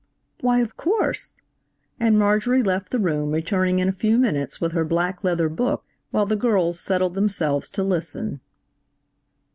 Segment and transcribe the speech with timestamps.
[0.39, 1.41] "Why, of course,"
[1.99, 5.85] and Marjorie left the room returning in a few minutes with her black leather book,
[6.09, 8.41] while the girls settled themselves to listen.